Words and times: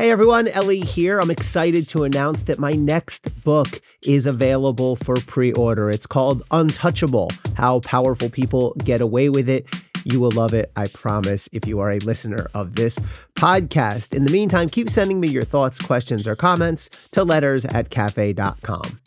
Hey 0.00 0.10
everyone, 0.10 0.48
Elie 0.48 0.80
here. 0.80 1.20
I'm 1.20 1.30
excited 1.30 1.86
to 1.90 2.04
announce 2.04 2.44
that 2.44 2.58
my 2.58 2.72
next 2.72 3.44
book 3.44 3.82
is 4.02 4.26
available 4.26 4.96
for 4.96 5.16
pre 5.16 5.52
order. 5.52 5.90
It's 5.90 6.06
called 6.06 6.42
Untouchable 6.50 7.30
How 7.54 7.80
Powerful 7.80 8.30
People 8.30 8.72
Get 8.78 9.02
Away 9.02 9.28
with 9.28 9.46
It. 9.46 9.68
You 10.04 10.18
will 10.18 10.30
love 10.30 10.54
it, 10.54 10.72
I 10.74 10.86
promise, 10.86 11.50
if 11.52 11.66
you 11.66 11.80
are 11.80 11.90
a 11.90 11.98
listener 11.98 12.46
of 12.54 12.76
this 12.76 12.98
podcast. 13.34 14.14
In 14.14 14.24
the 14.24 14.32
meantime, 14.32 14.70
keep 14.70 14.88
sending 14.88 15.20
me 15.20 15.28
your 15.28 15.44
thoughts, 15.44 15.78
questions, 15.78 16.26
or 16.26 16.34
comments 16.34 17.10
to 17.10 17.22
letters 17.22 17.66
at 17.66 17.90
cafe.com. 17.90 19.00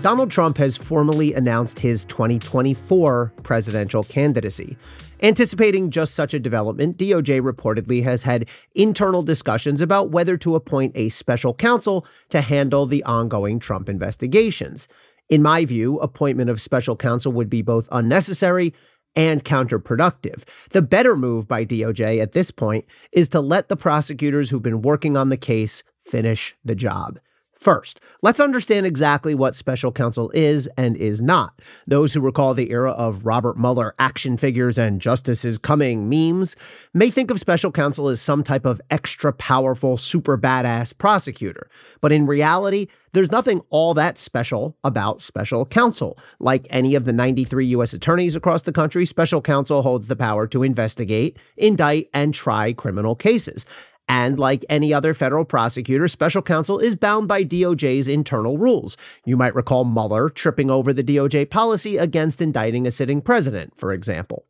Donald 0.00 0.30
Trump 0.30 0.58
has 0.58 0.76
formally 0.76 1.34
announced 1.34 1.80
his 1.80 2.04
2024 2.04 3.32
presidential 3.42 4.04
candidacy. 4.04 4.76
Anticipating 5.20 5.90
just 5.90 6.14
such 6.14 6.32
a 6.32 6.38
development, 6.38 6.96
DOJ 6.96 7.40
reportedly 7.40 8.04
has 8.04 8.22
had 8.22 8.48
internal 8.76 9.24
discussions 9.24 9.80
about 9.80 10.10
whether 10.10 10.36
to 10.36 10.54
appoint 10.54 10.96
a 10.96 11.08
special 11.08 11.52
counsel 11.52 12.06
to 12.28 12.40
handle 12.40 12.86
the 12.86 13.02
ongoing 13.02 13.58
Trump 13.58 13.88
investigations. 13.88 14.86
In 15.28 15.42
my 15.42 15.64
view, 15.64 15.98
appointment 15.98 16.48
of 16.48 16.60
special 16.60 16.94
counsel 16.94 17.32
would 17.32 17.50
be 17.50 17.62
both 17.62 17.88
unnecessary 17.90 18.72
and 19.16 19.44
counterproductive. 19.44 20.44
The 20.70 20.82
better 20.82 21.16
move 21.16 21.48
by 21.48 21.64
DOJ 21.64 22.22
at 22.22 22.32
this 22.32 22.52
point 22.52 22.84
is 23.10 23.28
to 23.30 23.40
let 23.40 23.68
the 23.68 23.76
prosecutors 23.76 24.50
who've 24.50 24.62
been 24.62 24.82
working 24.82 25.16
on 25.16 25.28
the 25.28 25.36
case 25.36 25.82
finish 26.04 26.54
the 26.64 26.76
job. 26.76 27.18
First, 27.58 28.00
let's 28.22 28.38
understand 28.38 28.86
exactly 28.86 29.34
what 29.34 29.56
special 29.56 29.90
counsel 29.90 30.30
is 30.32 30.68
and 30.76 30.96
is 30.96 31.20
not. 31.20 31.58
Those 31.88 32.14
who 32.14 32.20
recall 32.20 32.54
the 32.54 32.70
era 32.70 32.92
of 32.92 33.26
Robert 33.26 33.58
Mueller 33.58 33.94
action 33.98 34.36
figures 34.36 34.78
and 34.78 35.00
justice 35.00 35.44
is 35.44 35.58
coming 35.58 36.08
memes 36.08 36.54
may 36.94 37.10
think 37.10 37.32
of 37.32 37.40
special 37.40 37.72
counsel 37.72 38.06
as 38.06 38.20
some 38.20 38.44
type 38.44 38.64
of 38.64 38.80
extra 38.90 39.32
powerful, 39.32 39.96
super 39.96 40.38
badass 40.38 40.96
prosecutor. 40.96 41.68
But 42.00 42.12
in 42.12 42.26
reality, 42.26 42.86
there's 43.12 43.32
nothing 43.32 43.62
all 43.70 43.92
that 43.94 44.18
special 44.18 44.76
about 44.84 45.20
special 45.20 45.66
counsel. 45.66 46.16
Like 46.38 46.64
any 46.70 46.94
of 46.94 47.06
the 47.06 47.12
93 47.12 47.66
U.S. 47.66 47.92
attorneys 47.92 48.36
across 48.36 48.62
the 48.62 48.72
country, 48.72 49.04
special 49.04 49.42
counsel 49.42 49.82
holds 49.82 50.06
the 50.06 50.14
power 50.14 50.46
to 50.46 50.62
investigate, 50.62 51.36
indict, 51.56 52.08
and 52.14 52.32
try 52.32 52.72
criminal 52.72 53.16
cases. 53.16 53.66
And 54.08 54.38
like 54.38 54.64
any 54.70 54.92
other 54.94 55.12
federal 55.12 55.44
prosecutor, 55.44 56.08
special 56.08 56.42
counsel 56.42 56.78
is 56.78 56.96
bound 56.96 57.28
by 57.28 57.44
DOJ's 57.44 58.08
internal 58.08 58.56
rules. 58.56 58.96
You 59.24 59.36
might 59.36 59.54
recall 59.54 59.84
Mueller 59.84 60.30
tripping 60.30 60.70
over 60.70 60.92
the 60.92 61.04
DOJ 61.04 61.50
policy 61.50 61.98
against 61.98 62.40
indicting 62.40 62.86
a 62.86 62.90
sitting 62.90 63.20
president, 63.20 63.76
for 63.76 63.92
example. 63.92 64.46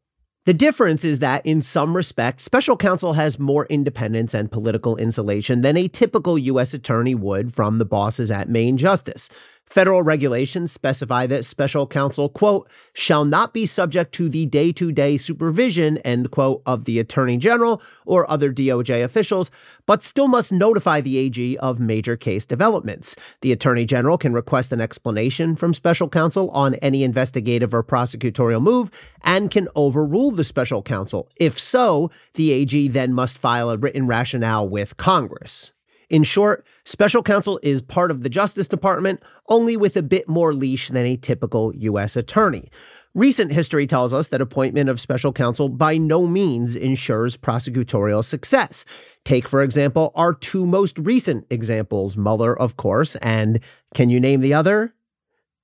The 0.47 0.55
difference 0.55 1.05
is 1.05 1.19
that, 1.19 1.45
in 1.45 1.61
some 1.61 1.95
respects, 1.95 2.43
special 2.43 2.79
counsel 2.79 3.13
has 3.13 3.39
more 3.39 3.67
independence 3.67 4.33
and 4.33 4.51
political 4.51 4.97
insulation 4.97 5.61
than 5.61 5.77
a 5.77 5.89
typical 5.89 6.39
U.S. 6.39 6.73
attorney 6.73 7.15
would 7.15 7.53
from 7.53 7.77
the 7.77 7.85
bosses 7.85 8.31
at 8.31 8.49
Main 8.49 8.79
Justice. 8.79 9.29
Federal 9.69 10.03
regulations 10.03 10.73
specify 10.73 11.27
that 11.27 11.45
special 11.45 11.87
counsel, 11.87 12.31
quote, 12.31 12.67
shall 12.95 13.27
not 13.27 13.53
be 13.53 13.67
subject 13.67 14.13
to 14.15 14.31
the 14.31 14.47
day 14.47 14.73
to 14.73 14.91
day 14.91 15.19
supervision, 15.19 15.99
end 15.99 16.31
quote, 16.31 16.63
of 16.65 16.87
the 16.87 16.99
attorney 16.99 17.37
general 17.37 17.83
or 18.07 18.29
other 18.31 18.51
DOJ 18.51 19.05
officials, 19.05 19.51
but 19.85 20.03
still 20.03 20.27
must 20.27 20.51
notify 20.51 21.03
the 21.03 21.19
AG 21.19 21.59
of 21.59 21.81
major 21.81 22.17
case 22.17 22.47
developments. 22.47 23.15
The 23.43 23.53
attorney 23.53 23.85
general 23.85 24.17
can 24.17 24.33
request 24.33 24.73
an 24.73 24.81
explanation 24.81 25.55
from 25.55 25.75
special 25.75 26.09
counsel 26.09 26.51
on 26.53 26.77
any 26.77 27.05
investigative 27.05 27.75
or 27.75 27.85
prosecutorial 27.85 28.63
move 28.63 28.91
and 29.21 29.51
can 29.51 29.69
overrule 29.75 30.31
the 30.31 30.45
special 30.45 30.83
counsel. 30.83 31.29
If 31.37 31.59
so, 31.59 32.11
the 32.35 32.53
AG 32.53 32.89
then 32.89 33.13
must 33.13 33.37
file 33.37 33.69
a 33.69 33.77
written 33.77 34.07
rationale 34.07 34.67
with 34.67 34.97
Congress. 34.97 35.75
In 36.11 36.23
short, 36.23 36.67
special 36.85 37.23
counsel 37.23 37.61
is 37.63 37.83
part 37.83 38.11
of 38.11 38.23
the 38.23 38.31
Justice 38.31 38.67
Department, 38.67 39.23
only 39.49 39.77
with 39.77 39.95
a 39.95 40.03
bit 40.03 40.27
more 40.27 40.55
leash 40.55 40.89
than 40.89 41.05
a 41.05 41.19
typical 41.19 41.75
U.S. 41.77 42.17
attorney. 42.17 42.71
Recent 43.15 43.53
history 43.53 43.87
tells 43.87 44.15
us 44.15 44.29
that 44.29 44.41
appointment 44.41 44.89
of 44.89 45.01
special 45.01 45.33
counsel 45.33 45.69
by 45.69 45.99
no 45.99 46.27
means 46.27 46.77
ensures 46.77 47.37
prosecutorial 47.37 48.25
success. 48.25 48.87
Take, 49.25 49.47
for 49.47 49.63
example, 49.63 50.13
our 50.15 50.33
two 50.33 50.67
most 50.67 50.99
recent 50.99 51.47
examples 51.51 52.17
Mueller, 52.17 52.59
of 52.59 52.79
course, 52.79 53.17
and 53.17 53.61
can 53.93 54.09
you 54.09 54.19
name 54.19 54.41
the 54.41 54.55
other? 54.55 54.95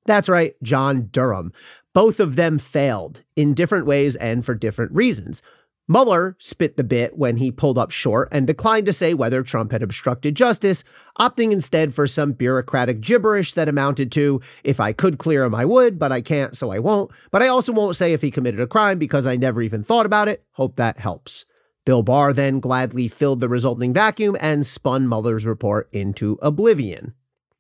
That's 0.05 0.29
right, 0.29 0.55
John 0.63 1.09
Durham. 1.11 1.53
Both 1.95 2.21
of 2.21 2.37
them 2.37 2.59
failed 2.59 3.23
in 3.37 3.55
different 3.55 3.87
ways 3.87 4.17
and 4.17 4.45
for 4.45 4.55
different 4.55 4.93
reasons. 4.93 5.43
Mueller 5.87 6.35
spit 6.39 6.79
the 6.79 6.85
bit 6.85 7.19
when 7.19 7.37
he 7.37 7.51
pulled 7.51 7.77
up 7.77 7.91
short 7.91 8.29
and 8.33 8.47
declined 8.47 8.87
to 8.87 8.93
say 8.93 9.13
whether 9.13 9.43
Trump 9.43 9.71
had 9.71 9.83
obstructed 9.83 10.35
justice, 10.35 10.83
opting 11.21 11.53
instead 11.53 11.93
for 11.93 12.07
some 12.07 12.33
bureaucratic 12.33 13.03
gibberish 13.03 13.53
that 13.53 13.69
amounted 13.69 14.11
to, 14.13 14.41
if 14.63 14.81
I 14.81 14.95
could 14.95 15.19
clear 15.19 15.45
him, 15.45 15.55
I 15.55 15.67
would, 15.67 15.99
but 15.99 16.11
I 16.11 16.23
can't, 16.23 16.57
so 16.57 16.71
I 16.71 16.79
won't. 16.79 17.11
But 17.31 17.43
I 17.43 17.49
also 17.49 17.71
won't 17.71 17.97
say 17.97 18.15
if 18.15 18.23
he 18.23 18.31
committed 18.31 18.61
a 18.61 18.67
crime 18.67 18.99
because 18.99 19.27
I 19.27 19.37
never 19.37 19.61
even 19.61 19.85
thought 19.85 20.07
about 20.07 20.27
it. 20.27 20.43
Hope 20.53 20.77
that 20.77 20.99
helps. 20.99 21.45
Bill 21.85 22.03
Barr 22.03 22.33
then 22.33 22.61
gladly 22.61 23.07
filled 23.09 23.41
the 23.41 23.49
resulting 23.49 23.93
vacuum 23.93 24.39
and 24.41 24.65
spun 24.65 25.07
Mueller's 25.07 25.45
report 25.45 25.91
into 25.93 26.39
oblivion. 26.41 27.13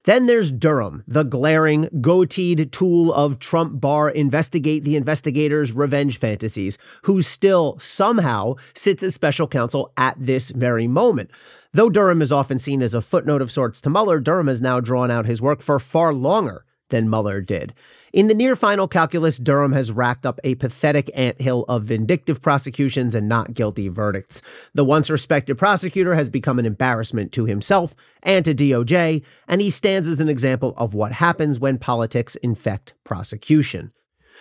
Then 0.04 0.26
there's 0.26 0.52
Durham, 0.52 1.02
the 1.08 1.22
glaring, 1.22 1.84
goateed 2.02 2.70
tool 2.70 3.10
of 3.12 3.38
Trump 3.38 3.80
Barr 3.80 4.10
investigate 4.10 4.84
the 4.84 4.96
investigators' 4.96 5.72
revenge 5.72 6.18
fantasies, 6.18 6.76
who 7.04 7.22
still 7.22 7.78
somehow 7.80 8.56
sits 8.74 9.02
as 9.02 9.14
special 9.14 9.48
counsel 9.48 9.92
at 9.96 10.16
this 10.18 10.50
very 10.50 10.86
moment. 10.86 11.30
Though 11.72 11.88
Durham 11.88 12.20
is 12.20 12.30
often 12.30 12.58
seen 12.58 12.82
as 12.82 12.92
a 12.92 13.00
footnote 13.00 13.40
of 13.40 13.50
sorts 13.50 13.80
to 13.80 13.90
Mueller, 13.90 14.20
Durham 14.20 14.48
has 14.48 14.60
now 14.60 14.78
drawn 14.78 15.10
out 15.10 15.24
his 15.24 15.40
work 15.40 15.62
for 15.62 15.80
far 15.80 16.12
longer 16.12 16.66
than 16.90 17.10
Mueller 17.10 17.40
did. 17.40 17.74
In 18.12 18.28
the 18.28 18.34
near 18.34 18.54
final 18.54 18.86
calculus, 18.86 19.38
Durham 19.38 19.72
has 19.72 19.90
racked 19.90 20.24
up 20.24 20.38
a 20.44 20.54
pathetic 20.54 21.10
anthill 21.14 21.64
of 21.68 21.84
vindictive 21.84 22.40
prosecutions 22.40 23.14
and 23.14 23.28
not 23.28 23.54
guilty 23.54 23.88
verdicts. 23.88 24.40
The 24.74 24.84
once 24.84 25.10
respected 25.10 25.56
prosecutor 25.56 26.14
has 26.14 26.28
become 26.28 26.58
an 26.58 26.66
embarrassment 26.66 27.32
to 27.32 27.46
himself 27.46 27.94
and 28.22 28.44
to 28.44 28.54
DOJ, 28.54 29.24
and 29.48 29.60
he 29.60 29.70
stands 29.70 30.06
as 30.06 30.20
an 30.20 30.28
example 30.28 30.74
of 30.76 30.94
what 30.94 31.12
happens 31.12 31.58
when 31.58 31.78
politics 31.78 32.36
infect 32.36 32.94
prosecution. 33.02 33.92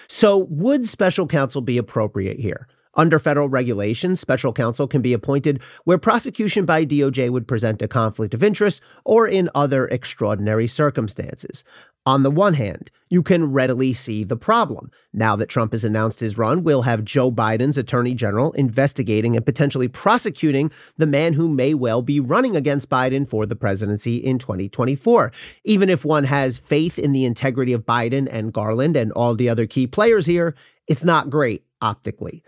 So, 0.08 0.38
would 0.50 0.88
special 0.88 1.28
counsel 1.28 1.62
be 1.62 1.78
appropriate 1.78 2.40
here? 2.40 2.68
Under 2.96 3.18
federal 3.18 3.50
regulations, 3.50 4.20
special 4.20 4.54
counsel 4.54 4.88
can 4.88 5.02
be 5.02 5.14
appointed 5.14 5.62
where 5.84 5.98
prosecution 5.98 6.66
by 6.66 6.86
DOJ 6.86 7.32
would 7.32 7.48
present 7.48 7.82
a 7.82 7.88
conflict 7.88 8.34
of 8.36 8.44
interest 8.44 8.82
or 9.04 9.28
in 9.28 9.50
other 9.56 9.88
extraordinary 9.88 10.68
circumstances. 10.68 11.64
On 12.06 12.24
the 12.24 12.32
one 12.32 12.56
hand, 12.56 12.92
you 13.10 13.24
can 13.24 13.52
readily 13.52 13.94
see 13.94 14.24
the 14.24 14.36
problem. 14.36 14.92
Now 15.14 15.36
that 15.38 15.48
Trump 15.48 15.72
has 15.72 15.86
announced 15.86 16.20
his 16.20 16.38
run, 16.38 16.64
we'll 16.64 16.82
have 16.82 17.06
Joe 17.06 17.32
Biden's 17.32 17.78
attorney 17.78 18.14
general 18.14 18.52
investigating 18.54 19.38
and 19.38 19.46
potentially 19.46 19.88
prosecuting 19.88 20.72
the 20.98 21.06
man 21.06 21.34
who 21.34 21.48
may 21.48 21.74
well 21.74 22.02
be 22.02 22.20
running 22.20 22.58
against 22.58 22.90
Biden 22.90 23.26
for 23.28 23.46
the 23.46 23.56
presidency 23.56 24.18
in 24.18 24.38
2024. 24.38 25.32
Even 25.64 25.90
if 25.90 26.04
one 26.04 26.26
has 26.26 26.58
faith 26.58 27.00
in 27.00 27.14
the 27.14 27.24
integrity 27.24 27.72
of 27.72 27.86
Biden 27.86 28.28
and 28.30 28.52
Garland 28.52 28.98
and 28.98 29.12
all 29.14 29.36
the 29.36 29.48
other 29.48 29.68
key 29.68 29.88
players 29.88 30.26
here, 30.26 30.56
it's 30.88 31.06
not 31.06 31.30
great 31.30 31.64
optically. 31.82 32.44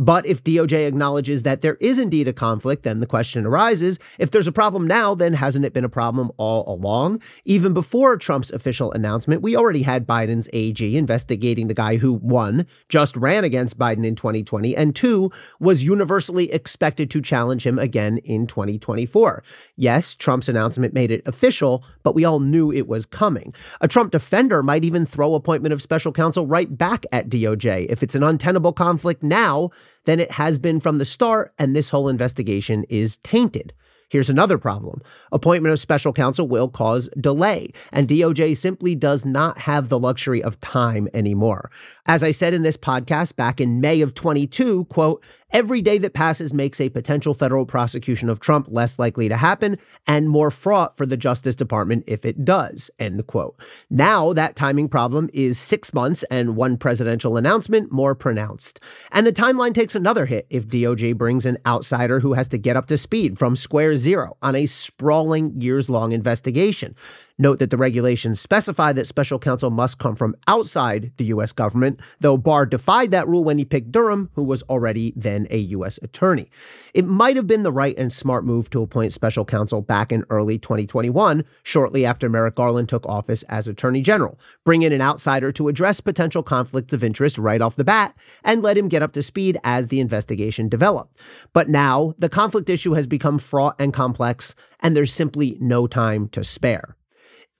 But 0.00 0.24
if 0.24 0.42
DOJ 0.42 0.88
acknowledges 0.88 1.42
that 1.42 1.60
there 1.60 1.76
is 1.78 1.98
indeed 1.98 2.26
a 2.26 2.32
conflict, 2.32 2.84
then 2.84 3.00
the 3.00 3.06
question 3.06 3.44
arises 3.44 3.98
if 4.18 4.30
there's 4.30 4.48
a 4.48 4.52
problem 4.52 4.86
now, 4.86 5.14
then 5.14 5.34
hasn't 5.34 5.66
it 5.66 5.74
been 5.74 5.84
a 5.84 5.90
problem 5.90 6.32
all 6.38 6.64
along? 6.66 7.20
Even 7.44 7.74
before 7.74 8.16
Trump's 8.16 8.50
official 8.50 8.90
announcement, 8.92 9.42
we 9.42 9.54
already 9.54 9.82
had 9.82 10.06
Biden's 10.06 10.48
AG 10.54 10.96
investigating 10.96 11.68
the 11.68 11.74
guy 11.74 11.98
who, 11.98 12.14
one, 12.14 12.66
just 12.88 13.14
ran 13.14 13.44
against 13.44 13.78
Biden 13.78 14.06
in 14.06 14.16
2020, 14.16 14.74
and 14.74 14.96
two, 14.96 15.30
was 15.60 15.84
universally 15.84 16.50
expected 16.50 17.10
to 17.10 17.20
challenge 17.20 17.66
him 17.66 17.78
again 17.78 18.16
in 18.24 18.46
2024. 18.46 19.44
Yes, 19.76 20.14
Trump's 20.14 20.48
announcement 20.48 20.94
made 20.94 21.10
it 21.10 21.28
official, 21.28 21.84
but 22.02 22.14
we 22.14 22.24
all 22.24 22.40
knew 22.40 22.72
it 22.72 22.88
was 22.88 23.04
coming. 23.04 23.52
A 23.82 23.88
Trump 23.88 24.12
defender 24.12 24.62
might 24.62 24.84
even 24.84 25.04
throw 25.04 25.34
appointment 25.34 25.74
of 25.74 25.82
special 25.82 26.10
counsel 26.10 26.46
right 26.46 26.78
back 26.78 27.04
at 27.12 27.28
DOJ. 27.28 27.84
If 27.90 28.02
it's 28.02 28.14
an 28.14 28.22
untenable 28.22 28.72
conflict 28.72 29.22
now, 29.22 29.68
then 30.04 30.20
it 30.20 30.32
has 30.32 30.58
been 30.58 30.80
from 30.80 30.98
the 30.98 31.04
start, 31.04 31.52
and 31.58 31.74
this 31.74 31.90
whole 31.90 32.08
investigation 32.08 32.84
is 32.88 33.16
tainted. 33.18 33.72
Here's 34.10 34.28
another 34.28 34.58
problem. 34.58 35.02
Appointment 35.30 35.72
of 35.72 35.78
special 35.78 36.12
counsel 36.12 36.48
will 36.48 36.68
cause 36.68 37.08
delay, 37.20 37.70
and 37.92 38.08
DOJ 38.08 38.56
simply 38.56 38.96
does 38.96 39.24
not 39.24 39.58
have 39.58 39.88
the 39.88 40.00
luxury 40.00 40.42
of 40.42 40.58
time 40.58 41.08
anymore. 41.14 41.70
As 42.06 42.24
I 42.24 42.32
said 42.32 42.52
in 42.52 42.62
this 42.62 42.76
podcast 42.76 43.36
back 43.36 43.60
in 43.60 43.80
May 43.80 44.00
of 44.00 44.14
22, 44.14 44.86
quote, 44.86 45.24
every 45.52 45.82
day 45.82 45.98
that 45.98 46.14
passes 46.14 46.54
makes 46.54 46.80
a 46.80 46.88
potential 46.88 47.34
federal 47.34 47.66
prosecution 47.66 48.28
of 48.28 48.40
Trump 48.40 48.66
less 48.70 48.98
likely 48.98 49.28
to 49.28 49.36
happen 49.36 49.78
and 50.06 50.28
more 50.28 50.50
fraught 50.50 50.96
for 50.96 51.06
the 51.06 51.16
Justice 51.16 51.56
Department 51.56 52.04
if 52.06 52.24
it 52.24 52.44
does, 52.44 52.90
end 52.98 53.26
quote. 53.26 53.58
Now 53.88 54.32
that 54.32 54.56
timing 54.56 54.88
problem 54.88 55.30
is 55.32 55.58
six 55.58 55.92
months 55.92 56.22
and 56.30 56.56
one 56.56 56.76
presidential 56.76 57.36
announcement 57.36 57.92
more 57.92 58.14
pronounced. 58.14 58.80
And 59.10 59.26
the 59.26 59.32
timeline 59.32 59.74
takes 59.74 59.94
another 59.94 60.26
hit 60.26 60.46
if 60.50 60.68
DOJ 60.68 61.16
brings 61.16 61.46
an 61.46 61.58
outsider 61.66 62.20
who 62.20 62.34
has 62.34 62.48
to 62.48 62.58
get 62.58 62.76
up 62.76 62.86
to 62.86 62.98
speed 62.98 63.38
from 63.38 63.56
square 63.56 63.96
zero 63.96 64.36
on 64.42 64.54
a 64.54 64.66
sprawling 64.66 65.60
years 65.60 65.90
long 65.90 66.12
investigation. 66.12 66.94
Note 67.40 67.58
that 67.60 67.70
the 67.70 67.78
regulations 67.78 68.38
specify 68.38 68.92
that 68.92 69.06
special 69.06 69.38
counsel 69.38 69.70
must 69.70 69.98
come 69.98 70.14
from 70.14 70.36
outside 70.46 71.10
the 71.16 71.24
U.S. 71.24 71.54
government, 71.54 71.98
though 72.18 72.36
Barr 72.36 72.66
defied 72.66 73.12
that 73.12 73.26
rule 73.26 73.44
when 73.44 73.56
he 73.56 73.64
picked 73.64 73.90
Durham, 73.90 74.28
who 74.34 74.42
was 74.42 74.62
already 74.64 75.14
then 75.16 75.46
a 75.48 75.56
U.S. 75.56 75.98
attorney. 76.02 76.50
It 76.92 77.06
might 77.06 77.36
have 77.36 77.46
been 77.46 77.62
the 77.62 77.72
right 77.72 77.96
and 77.96 78.12
smart 78.12 78.44
move 78.44 78.68
to 78.70 78.82
appoint 78.82 79.14
special 79.14 79.46
counsel 79.46 79.80
back 79.80 80.12
in 80.12 80.26
early 80.28 80.58
2021, 80.58 81.46
shortly 81.62 82.04
after 82.04 82.28
Merrick 82.28 82.56
Garland 82.56 82.90
took 82.90 83.06
office 83.06 83.42
as 83.44 83.66
attorney 83.66 84.02
general. 84.02 84.38
Bring 84.66 84.82
in 84.82 84.92
an 84.92 85.00
outsider 85.00 85.50
to 85.52 85.68
address 85.68 86.02
potential 86.02 86.42
conflicts 86.42 86.92
of 86.92 87.02
interest 87.02 87.38
right 87.38 87.62
off 87.62 87.74
the 87.74 87.84
bat 87.84 88.14
and 88.44 88.60
let 88.60 88.76
him 88.76 88.88
get 88.88 89.02
up 89.02 89.12
to 89.12 89.22
speed 89.22 89.56
as 89.64 89.88
the 89.88 90.00
investigation 90.00 90.68
developed. 90.68 91.18
But 91.54 91.68
now 91.68 92.12
the 92.18 92.28
conflict 92.28 92.68
issue 92.68 92.92
has 92.92 93.06
become 93.06 93.38
fraught 93.38 93.76
and 93.78 93.94
complex, 93.94 94.54
and 94.80 94.94
there's 94.94 95.14
simply 95.14 95.56
no 95.58 95.86
time 95.86 96.28
to 96.28 96.44
spare. 96.44 96.96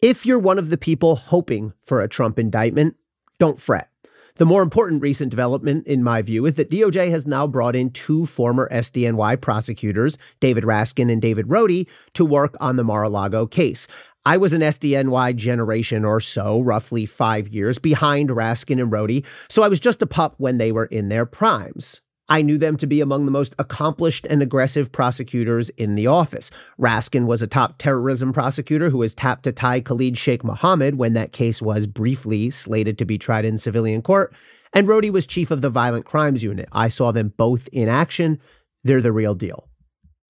If 0.02 0.24
you're 0.24 0.38
one 0.38 0.58
of 0.58 0.70
the 0.70 0.78
people 0.78 1.16
hoping 1.16 1.74
for 1.84 2.00
a 2.00 2.08
Trump 2.08 2.38
indictment, 2.38 2.96
don't 3.38 3.60
fret. 3.60 3.90
The 4.36 4.46
more 4.46 4.62
important 4.62 5.02
recent 5.02 5.30
development, 5.30 5.86
in 5.86 6.02
my 6.02 6.22
view, 6.22 6.46
is 6.46 6.54
that 6.54 6.70
DOJ 6.70 7.10
has 7.10 7.26
now 7.26 7.46
brought 7.46 7.76
in 7.76 7.90
two 7.90 8.24
former 8.24 8.66
SDNY 8.72 9.38
prosecutors, 9.42 10.16
David 10.40 10.64
Raskin 10.64 11.12
and 11.12 11.20
David 11.20 11.50
Rody, 11.50 11.86
to 12.14 12.24
work 12.24 12.56
on 12.60 12.76
the 12.76 12.84
Mar 12.84 13.02
a 13.02 13.10
Lago 13.10 13.46
case. 13.46 13.86
I 14.24 14.38
was 14.38 14.54
an 14.54 14.62
SDNY 14.62 15.36
generation 15.36 16.06
or 16.06 16.18
so, 16.22 16.62
roughly 16.62 17.04
five 17.04 17.48
years 17.48 17.78
behind 17.78 18.30
Raskin 18.30 18.80
and 18.80 18.90
Rody, 18.90 19.22
so 19.50 19.62
I 19.62 19.68
was 19.68 19.80
just 19.80 20.00
a 20.00 20.06
pup 20.06 20.34
when 20.38 20.56
they 20.56 20.72
were 20.72 20.86
in 20.86 21.10
their 21.10 21.26
primes. 21.26 22.00
I 22.30 22.42
knew 22.42 22.58
them 22.58 22.76
to 22.76 22.86
be 22.86 23.00
among 23.00 23.24
the 23.24 23.32
most 23.32 23.56
accomplished 23.58 24.24
and 24.30 24.40
aggressive 24.40 24.92
prosecutors 24.92 25.68
in 25.70 25.96
the 25.96 26.06
office. 26.06 26.52
Raskin 26.78 27.26
was 27.26 27.42
a 27.42 27.48
top 27.48 27.76
terrorism 27.78 28.32
prosecutor 28.32 28.88
who 28.88 28.98
was 28.98 29.14
tapped 29.14 29.42
to 29.44 29.52
tie 29.52 29.80
Khalid 29.80 30.16
Sheikh 30.16 30.44
Mohammed 30.44 30.94
when 30.94 31.14
that 31.14 31.32
case 31.32 31.60
was 31.60 31.88
briefly 31.88 32.48
slated 32.50 32.96
to 32.98 33.04
be 33.04 33.18
tried 33.18 33.44
in 33.44 33.58
civilian 33.58 34.00
court. 34.00 34.32
And 34.72 34.86
Rody 34.86 35.10
was 35.10 35.26
chief 35.26 35.50
of 35.50 35.60
the 35.60 35.70
violent 35.70 36.04
crimes 36.04 36.44
unit. 36.44 36.68
I 36.70 36.86
saw 36.86 37.10
them 37.10 37.34
both 37.36 37.68
in 37.72 37.88
action. 37.88 38.38
They're 38.84 39.02
the 39.02 39.10
real 39.10 39.34
deal. 39.34 39.69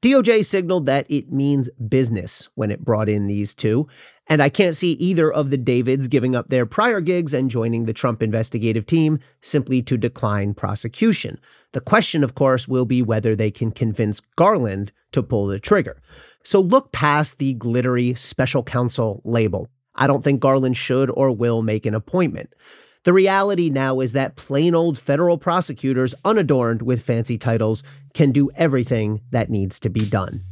DOJ 0.03 0.47
signaled 0.47 0.87
that 0.87 1.05
it 1.11 1.31
means 1.31 1.69
business 1.89 2.49
when 2.55 2.71
it 2.71 2.85
brought 2.85 3.09
in 3.09 3.27
these 3.27 3.53
two, 3.53 3.87
and 4.29 4.43
I 4.43 4.49
can't 4.49 4.75
see 4.75 4.93
either 4.93 5.31
of 5.31 5.51
the 5.51 5.59
Davids 5.59 6.09
giving 6.09 6.35
up 6.35 6.47
their 6.47 6.65
prior 6.65 7.03
gigs 7.03 7.35
and 7.35 7.51
joining 7.51 7.85
the 7.85 7.93
Trump 7.93 8.23
investigative 8.23 8.87
team 8.87 9.19
simply 9.43 9.83
to 9.83 9.99
decline 9.99 10.55
prosecution. 10.55 11.39
The 11.73 11.83
question, 11.83 12.25
of 12.25 12.35
course, 12.35 12.67
will 12.67 12.87
be 12.87 13.03
whether 13.03 13.37
they 13.37 13.51
can 13.51 13.73
convince 13.73 14.21
Garland 14.37 14.91
to 15.13 15.23
pull 15.23 15.47
the 15.47 15.61
trigger. 15.61 16.01
So 16.45 16.61
look 16.61 16.93
past 16.93 17.39
the 17.39 17.53
glittery 17.55 18.15
special 18.15 18.63
counsel 18.63 19.21
label. 19.25 19.69
I 19.95 20.07
don't 20.07 20.25
think 20.25 20.41
Garland 20.41 20.79
should 20.79 21.11
or 21.11 21.31
will 21.31 21.61
make 21.61 21.85
an 21.85 21.95
appointment. 21.95 22.55
The 23.03 23.15
reality 23.15 23.71
now 23.71 24.01
is 24.01 24.13
that 24.13 24.37
plain 24.37 24.75
old 24.75 24.99
federal 24.99 25.39
prosecutors, 25.39 26.15
unadorned 26.23 26.83
with 26.83 27.03
fancy 27.03 27.39
titles, 27.39 27.83
can 28.13 28.31
do 28.31 28.51
everything 28.57 29.23
that 29.31 29.49
needs 29.49 29.81
to 29.81 29.89
be 29.89 30.05
done. 30.05 30.45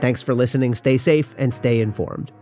Thanks 0.00 0.22
for 0.22 0.34
listening. 0.34 0.74
Stay 0.74 0.96
safe 0.96 1.34
and 1.36 1.52
stay 1.52 1.80
informed. 1.80 2.32